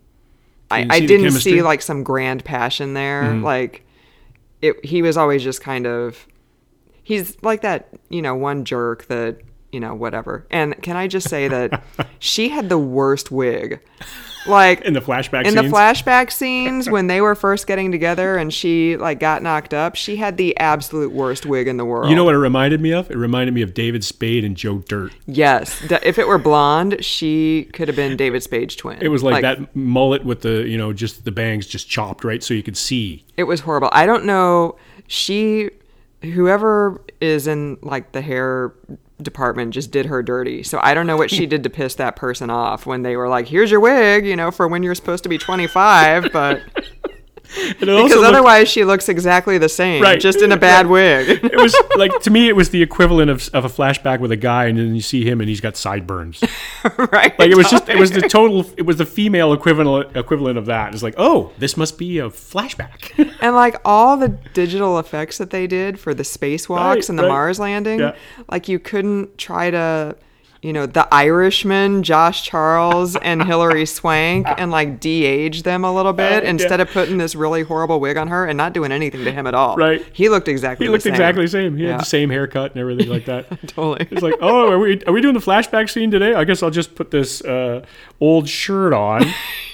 [0.69, 3.23] I, Didn't I see didn't see like some grand passion there.
[3.23, 3.43] Mm-hmm.
[3.43, 3.85] Like
[4.61, 6.27] it, he was always just kind of.
[7.03, 9.39] He's like that, you know, one jerk that
[9.71, 10.45] you know whatever.
[10.49, 11.83] And can I just say that
[12.19, 13.81] she had the worst wig.
[14.45, 18.37] Like In the flashback in scenes, the flashback scenes when they were first getting together
[18.37, 22.09] and she like got knocked up, she had the absolute worst wig in the world.
[22.09, 23.11] you know what it reminded me of?
[23.11, 25.13] It reminded me of David Spade and Joe Dirt.
[25.25, 28.99] Yes, if it were blonde, she could have been David Spade's twin.
[29.01, 32.41] It was like, that mullet with the you know just the bangs just chopped right
[32.41, 33.25] so you could see.
[33.35, 33.89] It was horrible.
[33.91, 34.77] I don't know.
[35.07, 35.71] She,
[36.21, 38.73] whoever is in like the hair
[39.21, 40.63] department, just did her dirty.
[40.63, 43.29] So I don't know what she did to piss that person off when they were
[43.29, 46.61] like, "Here's your wig," you know, for when you're supposed to be 25, but.
[47.79, 50.19] Because looked- otherwise, she looks exactly the same, Right.
[50.19, 51.43] just in a bad wig.
[51.43, 54.35] it was like to me it was the equivalent of, of a flashback with a
[54.35, 56.43] guy and then you see him and he's got sideburns
[56.97, 57.37] right?
[57.39, 60.65] like it was just it was the total it was the female equivalent equivalent of
[60.65, 65.37] that it's like oh this must be a flashback And like all the digital effects
[65.37, 67.29] that they did for the spacewalks Right, and the right.
[67.29, 68.15] Mars landing, Yeah.
[68.51, 70.15] like you couldn't try to,
[70.61, 76.13] you know, the Irishman, Josh Charles, and Hilary Swank, and like de-age them a little
[76.13, 76.49] bit yeah.
[76.49, 79.45] instead of putting this really horrible wig on her and not doing anything to him
[79.47, 79.75] at all.
[79.75, 80.03] Right.
[80.13, 80.85] He looked exactly.
[80.85, 81.13] he the looked same.
[81.13, 81.91] exactly the same he Yeah.
[81.91, 84.07] had the same haircut and everything like that Totally.
[84.09, 86.69] it's like oh are we are we doing the flashback scene today i guess i'll
[86.71, 87.85] just put this uh,
[88.19, 89.23] old shirt on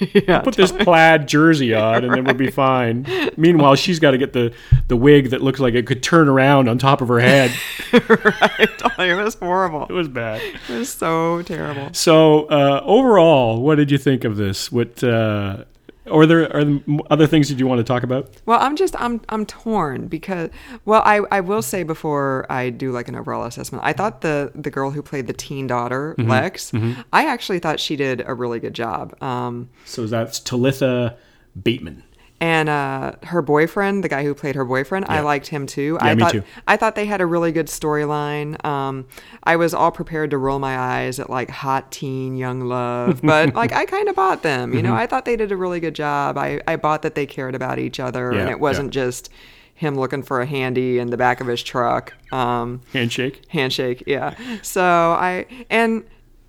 [0.12, 0.40] yeah.
[0.40, 4.32] put this plaid jersey on and then we'll be fine meanwhile she's got to get
[4.32, 4.52] the
[4.88, 7.50] the wig that looks like it could turn around on top of her head
[7.92, 8.68] right.
[8.78, 9.10] Totally.
[9.10, 9.86] It was horrible.
[9.88, 10.40] it was bad
[10.74, 11.88] It was so terrible.
[11.92, 14.70] So uh, overall, what did you think of this?
[14.72, 15.64] What uh,
[16.06, 18.28] or there are there other things that you want to talk about?
[18.46, 20.50] Well, I'm just I'm I'm torn because
[20.84, 24.52] well, I I will say before I do like an overall assessment, I thought the
[24.54, 26.30] the girl who played the teen daughter Mm-hmm.
[26.30, 26.72] Lex,
[27.12, 29.20] I actually thought she did a really good job.
[29.22, 31.16] Um, So that's Talitha
[31.62, 32.02] Bateman.
[32.44, 35.96] And uh, her boyfriend, the guy who played her boyfriend, I liked him too.
[36.02, 36.42] Yeah, I me thought too.
[36.68, 38.62] I thought they had a really good storyline.
[38.64, 39.06] Um,
[39.44, 43.54] I was all prepared to roll my eyes at like hot teen young love, but
[43.54, 44.72] like I kind of bought them.
[44.72, 44.88] You Mm-hmm.
[44.88, 46.36] know, I thought they did a really good job.
[46.36, 49.30] I I bought that they cared about each other, Yeah, and it wasn't just
[49.74, 52.12] him looking for a handy in the back of his truck.
[52.32, 53.42] Um, Handshake.
[53.48, 56.04] handshake yeah so i and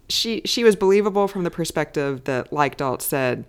[0.09, 3.45] she she was believable from the perspective that like dalt said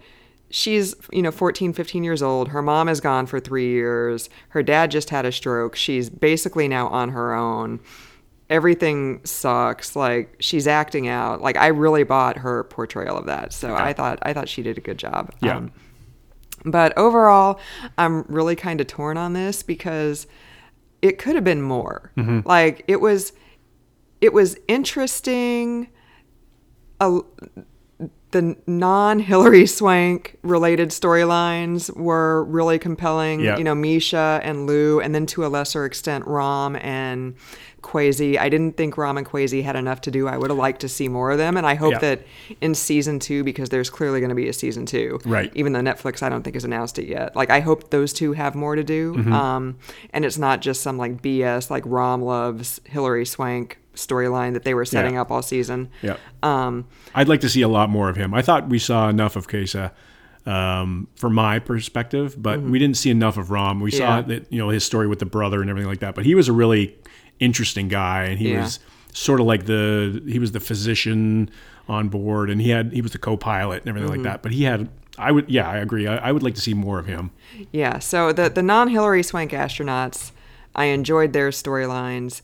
[0.51, 2.49] she's you know 14 15 years old.
[2.49, 4.29] Her mom is gone for three years.
[4.51, 5.77] Her dad just had a stroke.
[5.77, 7.81] She's basically now on her own.
[8.49, 9.97] Everything sucks.
[9.97, 11.41] Like she's acting out.
[11.41, 13.53] Like i really bought her portrayal of that.
[13.53, 15.33] So i thought i thought she did a good job.
[15.41, 15.57] Yeah.
[15.57, 15.73] Um,
[16.65, 17.61] but overall,
[17.97, 20.27] I'm really kind of torn on this because
[21.01, 22.11] it could have been more.
[22.45, 23.33] Like it was,
[24.21, 25.89] it was interesting.
[27.01, 27.21] A,
[28.37, 33.41] the non Hilary Swank related storylines were really compelling.
[33.41, 33.57] Yeah.
[33.57, 37.35] You know, Misha and Lu, and then to a lesser extent, Ram and
[37.83, 38.37] Kwesi.
[38.37, 40.27] I didn't think Ram and Kwesi had enough to do.
[40.29, 41.99] I would have liked to see more of them, and I hope Yeah.
[42.01, 42.27] that
[42.61, 45.19] in season two, because there's clearly going to be a season two.
[45.25, 45.51] Right.
[45.55, 47.35] Even though Netflix, I don't think has announced it yet.
[47.37, 49.15] Like, I hope those two have more to do.
[49.15, 49.33] Mm-hmm.
[49.33, 49.77] Um,
[50.13, 54.73] and it's not just some like BS like Ram loves Hilary Swank storyline that they
[54.75, 55.23] were setting Yeah.
[55.23, 55.89] up all season.
[56.03, 56.17] Yeah.
[56.43, 58.33] Um, I'd like to see a lot more of him.
[58.35, 59.91] I thought we saw enough of Kwesi
[60.47, 63.81] um, from my perspective, but we didn't see enough of Ram.
[63.81, 64.29] We saw Mm-hmm.
[64.31, 66.15] That you know his story with the brother and everything like that.
[66.15, 66.97] But he was a really
[67.41, 68.63] interesting guy, and he Yeah.
[68.63, 68.79] was
[69.13, 71.51] sort of like the he was the physician
[71.89, 74.25] on board, and he had he was the co-pilot and everything Mm-hmm.
[74.25, 74.43] like that.
[74.43, 76.07] But he had I would yeah I agree.
[76.07, 77.31] I, I would like to see more of him.
[77.73, 80.31] Yeah, so the the non-Hilary Swank astronauts,
[80.77, 82.43] I enjoyed their storylines,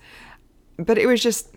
[0.78, 1.48] but it was just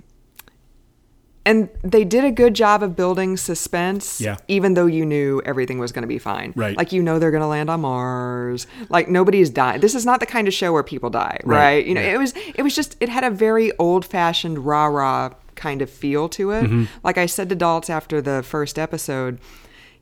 [1.47, 4.37] and they did a good job of building suspense Yeah.
[4.47, 6.53] even though you knew everything was going to be fine.
[6.55, 6.75] Right.
[6.75, 8.65] Like you know they're going to land on Mars.
[8.89, 9.79] Like nobody's dying.
[9.79, 11.57] This is not the kind of show where people die, right?
[11.57, 12.15] Right, You know, yeah.
[12.15, 16.49] it was it was just it had a very old-fashioned rah-rah kind of feel to
[16.51, 16.63] it.
[16.63, 16.85] Mm-hmm.
[17.03, 19.39] Like I said to Daltz after the first episode,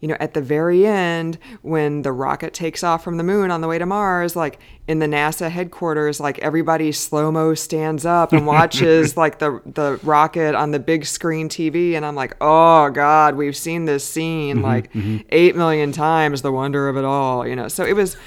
[0.03, 3.61] you know, at the very end, when the rocket takes off from the moon on
[3.61, 8.33] the way to Mars, like in the NASA headquarters, like everybody slow mo stands up
[8.33, 12.89] and watches like the the rocket on the big screen TV, and I'm like, oh
[12.89, 15.19] God, we've seen this scene mm-hmm, like mm-hmm.
[15.29, 16.41] eight million times.
[16.41, 17.69] The wonder of it all, you know.
[17.69, 18.17] So it was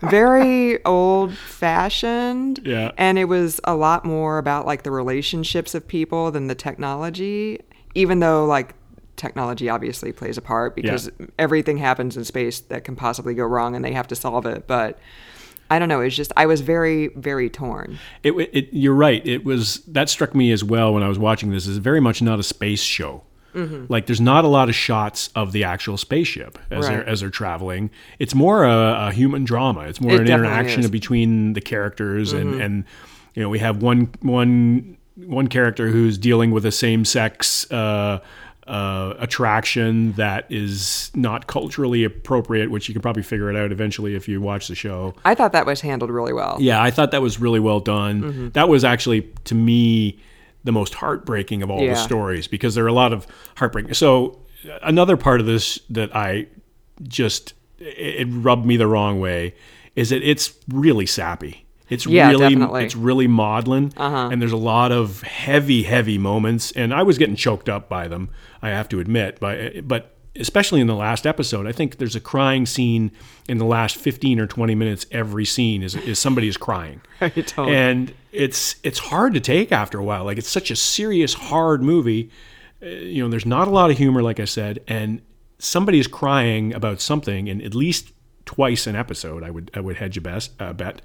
[0.00, 2.92] very old fashioned, Yeah.
[2.96, 7.60] and it was a lot more about like the relationships of people than the technology,
[7.94, 8.74] even though like
[9.16, 13.74] technology obviously plays a part because everything happens in space that can possibly go wrong
[13.74, 14.66] and they have to solve it.
[14.66, 14.98] But
[15.70, 16.00] I don't know.
[16.00, 17.98] It's just I was very very torn.
[18.22, 19.26] It, it you're right.
[19.26, 21.66] It was that struck me as well when I was watching this.
[21.66, 23.22] Is very much not a space show.
[23.54, 23.86] Mm-hmm.
[23.88, 26.96] Like there's not a lot of shots of the actual spaceship as Right.
[26.96, 27.90] they're as they're traveling.
[28.18, 29.80] It's more a, a human drama.
[29.88, 30.86] It's more It an interaction is.
[30.86, 30.92] Mm-hmm.
[30.92, 32.84] between the characters and and
[33.34, 37.68] you know we have one one one character who's dealing with a same sex.
[37.72, 38.20] Uh,
[38.66, 44.14] uh, attraction that is not culturally appropriate, which you can probably figure it out eventually
[44.14, 45.14] if you watch the show.
[45.24, 46.56] I thought that was handled really well.
[46.60, 48.22] Yeah, I thought that was really well done.
[48.22, 48.48] Mm-hmm.
[48.50, 50.18] That was actually to me
[50.64, 51.90] the most heartbreaking of all Yeah.
[51.94, 53.26] the stories because there are a lot of
[53.56, 53.94] heartbreaking.
[53.94, 54.40] So
[54.82, 56.46] another part of this that I
[57.02, 59.54] just it it rubbed me the wrong way
[59.94, 61.65] is that it's really sappy.
[61.88, 62.84] It's Yeah, really definitely.
[62.84, 64.28] it's really maudlin, Uh-huh.
[64.32, 68.08] and there's a lot of heavy, heavy moments, and I was getting choked up by
[68.08, 68.28] them.
[68.62, 72.20] I have to admit, but but especially in the last episode, I think there's a
[72.20, 73.10] crying scene
[73.48, 75.06] in the last 15 or 20 minutes.
[75.10, 77.76] Every scene is is somebody is crying, Right, totally.
[77.76, 80.24] and it's it's hard to take after a while.
[80.24, 82.30] Like it's such a serious, hard movie.
[82.82, 85.22] Uh, you know, there's not a lot of humor, like I said, and
[85.58, 88.12] somebody is crying about something, and at least
[88.44, 89.42] twice an episode.
[89.42, 91.00] I would I would hedge a best uh, bet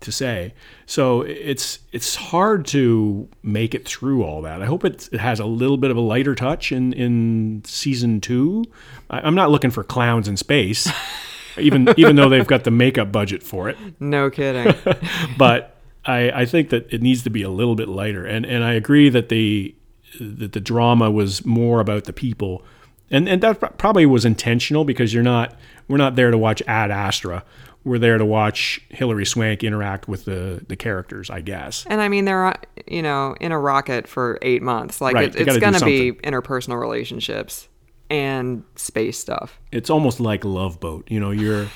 [0.00, 0.54] to say.
[0.86, 4.62] So it's it's hard to make it through all that.
[4.62, 8.20] I hope it, it has a little bit of a lighter touch in in season
[8.20, 8.64] two.
[9.10, 10.90] I, I'm not looking for clowns in space,
[11.58, 14.74] even even though they've got the makeup budget for it No kidding.
[15.38, 18.24] but I, I think that it needs to be a little bit lighter.
[18.24, 19.74] And and I agree that the
[20.20, 22.62] that the drama was more about the people,
[23.10, 25.56] and and that probably was intentional because you're not
[25.88, 27.44] we're not there to watch Ad Astra.
[27.88, 31.86] We're there to watch Hilary Swank interact with the the characters, I guess.
[31.88, 32.54] and I mean they're
[32.86, 35.00] you know in a rocket for eight months.
[35.00, 37.68] Like Right, it, it's do gonna be interpersonal relationships
[38.10, 39.58] and space stuff.
[39.72, 41.10] It's almost like Love Boat.
[41.10, 41.68] You know, you're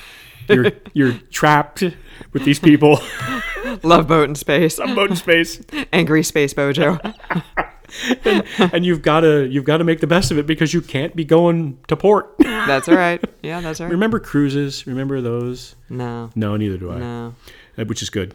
[0.47, 1.83] you're you're trapped
[2.31, 2.99] with these people.
[3.83, 4.75] Love boat in space.
[4.75, 5.61] Some boat in space.
[5.93, 6.99] Angry space bojo.
[8.73, 11.15] and you've got to you've got to make the best of it because you can't
[11.15, 12.35] be going to port.
[12.39, 13.23] That's all right.
[13.41, 13.91] Yeah, that's all right.
[13.91, 14.87] Remember cruises?
[14.87, 15.75] Remember those?
[15.89, 16.97] No, No, neither do I.
[16.99, 17.35] no.
[17.77, 18.33] Uh, Which is good.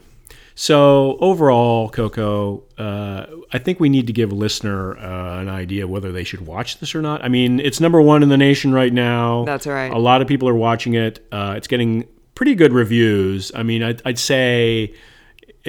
[0.54, 5.86] So overall, Coco, uh, I think we need to give a listener uh, an idea
[5.86, 7.24] whether they should watch this or not.
[7.24, 9.44] I mean, it's number one in the nation right now.
[9.44, 9.90] That's right.
[9.92, 11.24] A lot of people are watching it.
[11.30, 13.52] Uh, it's getting pretty good reviews.
[13.54, 14.94] I mean, I'd, I'd say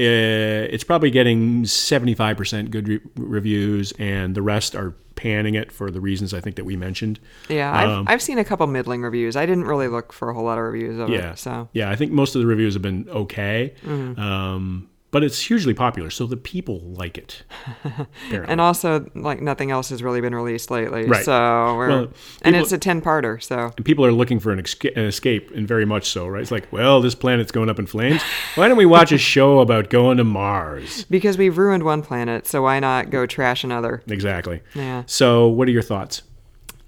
[0.03, 5.99] it's probably getting 75% good re- reviews, and the rest are panning it for the
[5.99, 7.19] reasons I think that we mentioned.
[7.49, 9.35] Yeah, I've, Um, I've seen a couple middling reviews.
[9.35, 11.31] I didn't really look for a whole lot of reviews of Yeah.
[11.31, 11.39] it.
[11.39, 14.19] So yeah, I think most of the reviews have been okay, Mm-hmm.
[14.19, 17.43] um, but it's hugely popular, so the people like it.
[18.31, 21.05] and also like nothing else has really been released lately.
[21.05, 21.25] Right.
[21.25, 22.07] So we're Well,
[22.43, 23.41] and it's a ten parter.
[23.41, 26.41] So And people are looking for an, esca- an escape, and very much so, right?
[26.41, 28.21] It's like, well, this planet's going up in flames.
[28.55, 31.05] Why don't we watch a show about going to Mars?
[31.05, 34.03] because we've ruined one planet, so why not go trash another?
[34.07, 34.61] Exactly.
[34.75, 35.03] Yeah.
[35.05, 36.21] So, what are your thoughts?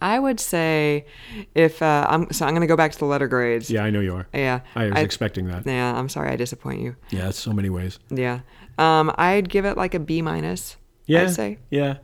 [0.02, 1.06] I would say
[1.54, 3.70] if uh, I'm so I'm going to go back to the letter grades.
[3.70, 4.28] Yeah, I know you are.
[4.34, 4.62] Yeah.
[4.76, 5.66] I was expecting that.
[5.66, 6.96] Yeah, I'm sorry I disappoint you.
[7.12, 8.00] Yeah, it's so many ways.
[8.10, 8.40] Yeah.
[8.78, 10.78] Um, I'd give it like a B minus.
[11.06, 11.60] Yeah, I'd say.
[11.70, 11.98] yeah.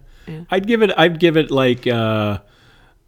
[0.52, 0.92] I'd give it.
[0.98, 2.40] I'd give it like uh,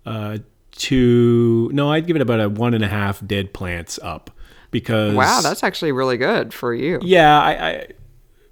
[0.05, 0.37] uh,
[0.71, 1.69] two.
[1.73, 4.31] No, I'd give it about a one and a half dead plants up
[4.71, 5.13] because.
[5.15, 6.99] Wow, that's actually really good for you.
[7.01, 7.87] Yeah, I, I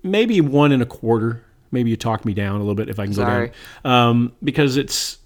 [0.04, 1.44] maybe one and a quarter.
[1.72, 3.48] Maybe you talk me down a little bit if I can Sorry.
[3.48, 3.54] go
[3.86, 4.10] down.
[4.10, 5.18] Um, because it's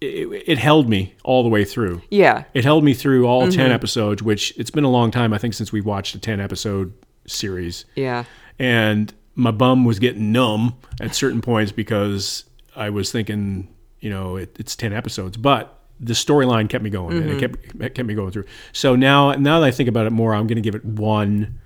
[0.00, 2.02] it, it held me all the way through.
[2.10, 2.44] Yeah.
[2.54, 3.56] It held me through all Mm-hmm.
[3.56, 6.40] 10 episodes, which it's been a long time, I think, since we watched a 10
[6.40, 6.92] episode
[7.26, 7.84] series.
[7.94, 8.24] Yeah.
[8.58, 12.44] And my bum was getting numb at certain points because
[12.76, 13.68] I was thinking,
[14.00, 15.36] you know, it, it's 10 episodes.
[15.36, 18.44] But the storyline kept me going and it kept, it kept me going through.
[18.72, 21.58] So now, now that I think about it more, I'm going to give it one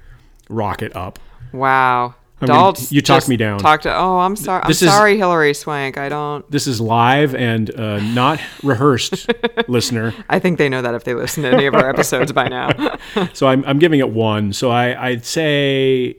[0.49, 1.18] rocket up.
[1.53, 2.14] Wow.
[2.42, 3.59] I mean, Daltz you talked me down.
[3.59, 3.94] Talked to.
[3.96, 4.62] Oh, I'm sorry.
[4.62, 5.96] I'm This is- sorry, Hilary Swank.
[5.96, 6.48] I don't.
[6.50, 9.31] This is live and uh, not rehearsed,
[9.68, 10.12] listener.
[10.28, 12.70] I think they know that if they listen to any of our episodes by now.
[13.35, 14.52] So I'm, I'm giving it one.
[14.52, 16.16] So I, I'd say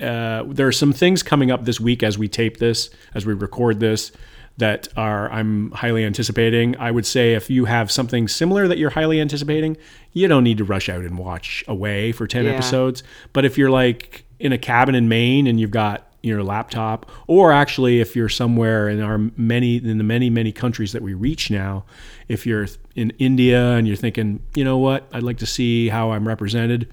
[0.00, 3.34] uh, there are some things coming up this week as we tape this, as we
[3.34, 4.12] record this,
[4.56, 6.76] that are I'm highly anticipating.
[6.78, 9.76] I would say if you have something similar that you're highly anticipating,
[10.12, 12.52] you don't need to rush out and watch away for 10 Yeah.
[12.52, 13.02] episodes.
[13.32, 17.52] But if you're like in a cabin in Maine and you've got your laptop, or
[17.52, 21.50] actually if you're somewhere in our many in the many many countries that we reach
[21.50, 21.84] now,
[22.28, 26.10] if you're in India and you're thinking, you know what, I'd like to see how
[26.10, 26.92] I'm represented,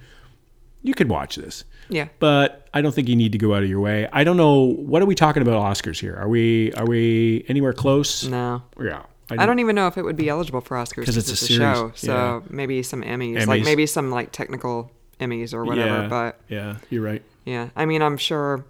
[0.82, 2.08] you could watch this yeah.
[2.18, 4.08] but I don't think you need to go out of your way.
[4.12, 6.16] I don't know what are we talking about Oscars here?
[6.16, 8.24] Are we are we anywhere close?
[8.26, 8.62] No.
[8.80, 9.02] Yeah.
[9.30, 11.36] I don't even know if it would be eligible for Oscars 'Cause it's a a
[11.36, 11.92] series, show.
[11.94, 12.40] So yeah.
[12.48, 13.46] maybe some Emmys, Emmys.
[13.46, 16.02] like maybe some like technical Emmys or whatever.
[16.02, 17.22] yeah, But yeah, you're right.
[17.48, 18.64] Yeah, I mean, I'm sure.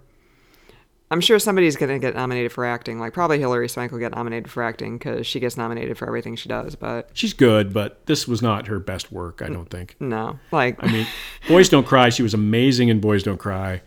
[1.11, 2.99] I'm sure somebody's going to get nominated for acting.
[2.99, 6.35] Like probably Hilary Swank will get nominated for acting because she gets nominated for everything
[6.35, 6.75] she does.
[6.75, 9.41] But She's good, but this was not her best work.
[9.41, 9.95] I don't think.
[9.99, 11.07] no, like I mean,
[11.47, 12.09] Boys Don't Cry.
[12.09, 13.81] She was amazing in Boys Don't Cry.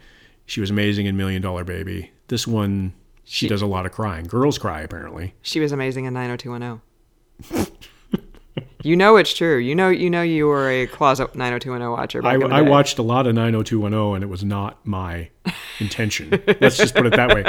[0.46, 2.10] She was amazing in Million Dollar Baby.
[2.26, 2.92] This one,
[3.24, 4.26] she, does a lot of crying.
[4.26, 5.34] Girls cry apparently.
[5.42, 7.66] she was amazing in 90210.
[8.82, 9.58] you know it's true.
[9.58, 12.26] You know you know you were a closet 90210 watcher.
[12.26, 15.28] I, I watched a lot of 90210 and it was not my
[15.78, 16.42] intention.
[16.60, 17.44] Let's just put it that way.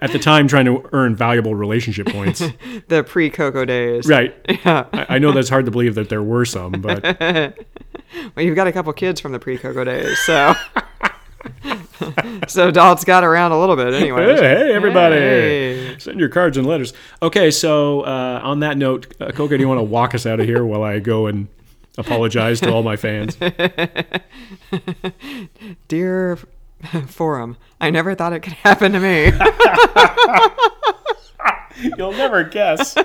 [0.00, 2.40] At the time, trying to earn valuable relationship points.
[2.88, 4.06] the pre Coco days.
[4.06, 4.34] Right.
[4.64, 4.86] Yeah.
[4.92, 7.04] I, I know that's hard to believe that there were some, but
[8.34, 10.54] Well, you've got a couple kids from the pre Coco days, so.
[12.48, 14.36] so Dalt's got around a little bit, anyway.
[14.36, 15.96] hey, everybody, Hey.
[15.98, 16.92] send your cards and letters.
[17.22, 20.40] Okay, so uh, on that note, uh, Coco, do you want to walk us out
[20.40, 21.48] of here while I go and
[21.96, 23.36] apologize to all my fans?
[25.88, 26.38] Dear
[27.06, 29.32] Forum, I never thought it could happen to me.
[31.96, 32.96] You'll never guess.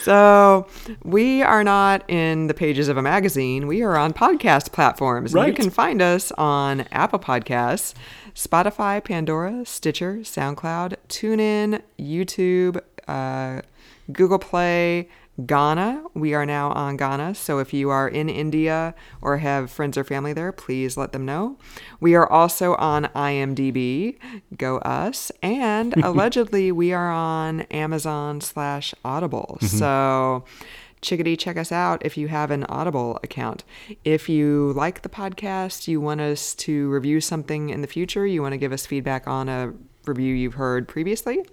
[0.00, 0.66] So
[1.04, 3.66] we are not in the pages of a magazine.
[3.66, 5.34] We are on podcast platforms.
[5.34, 7.94] And You can find us on Apple Podcasts,
[8.34, 13.62] Spotify, Pandora, Stitcher, SoundCloud, TuneIn, YouTube, uh,
[14.12, 15.08] Google Play,
[15.40, 16.02] Gaana.
[16.14, 17.36] We are now on Gaana.
[17.36, 21.24] So if you are in India or have friends or family there, please let them
[21.24, 21.56] know.
[22.00, 24.18] We are also on IMDb.
[24.56, 25.30] Go us.
[25.42, 29.58] And allegedly, we are on Amazon slash Audible.
[29.60, 29.76] Mm-hmm.
[29.78, 30.44] So
[31.00, 33.64] Chickadee, check us out if you have an Audible account.
[34.04, 38.42] If you like the podcast, you want us to review something in the future, you
[38.42, 39.72] want to give us feedback on a
[40.08, 41.44] review you've heard previously,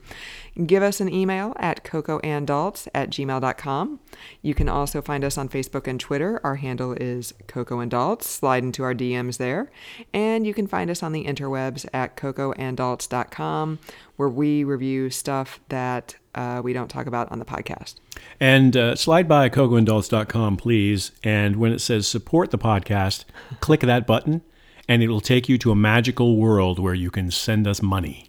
[0.65, 3.99] give us an email at cocoandalts at gmail.com.
[4.41, 6.39] You can also find us on Facebook and Twitter.
[6.43, 8.27] Our handle is Coco and Dalts.
[8.27, 9.71] Slide into our DMs there.
[10.13, 13.79] And you can find us on the interwebs at cocoandalts.com,
[14.15, 17.95] where we review stuff that uh, we don't talk about on the podcast.
[18.39, 21.11] And uh, slide by cocoandalts.com, please.
[21.23, 23.25] And when it says support the podcast,
[23.59, 24.41] click that button,
[24.87, 28.27] and it will take you to a magical world where you can send us money.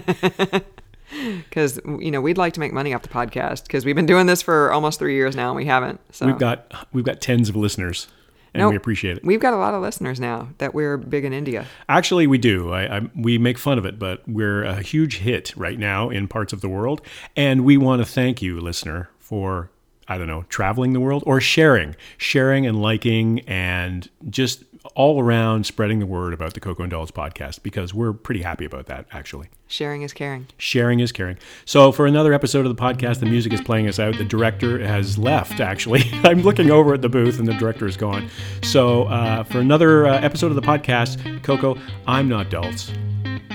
[1.39, 4.27] because you know we'd like to make money off the podcast because we've been doing
[4.27, 6.01] this for almost three years now and we haven't.
[6.11, 8.09] So We've got we've got tens of listeners,
[8.53, 8.71] and Nope.
[8.71, 9.25] we appreciate it.
[9.25, 11.67] we've got a lot of listeners now that we're big in India.
[11.89, 12.73] Actually, we do.
[12.73, 16.27] I, I, we make fun of it, but we're a huge hit right now in
[16.27, 17.01] parts of the world,
[17.37, 19.71] and we want to thank you, listener, for
[20.09, 24.65] I don't know traveling the world or sharing, sharing and liking, and just
[24.95, 28.65] all around spreading the word about the Coco and Daltz podcast because we're pretty happy
[28.65, 29.07] about that.
[29.13, 30.47] Actually, Sharing is caring.
[30.59, 31.39] sharing is caring.
[31.65, 34.17] So for another episode of the podcast, the music is playing us out.
[34.19, 35.61] The director has left.
[35.61, 38.29] Actually, I'm looking over at the booth, and the director is gone.
[38.63, 42.91] So uh, for another uh, episode of the podcast, Coco, I'm not Daltz.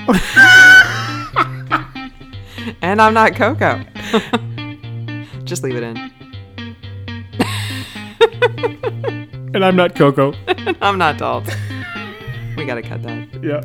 [2.81, 3.83] And I'm not Coco.
[5.43, 6.11] Just leave it in.
[9.53, 10.33] And I'm not Coco.
[10.81, 11.45] I'm not Dalt.
[12.57, 13.27] we gotta cut that.
[13.43, 13.61] Yeah.